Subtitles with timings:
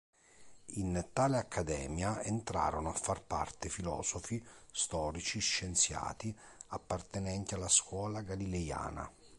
[0.79, 6.35] In tale accademia entrarono a far parte filosofi, storici, scienziati
[6.69, 9.07] appartenenti alla scuola galileiana.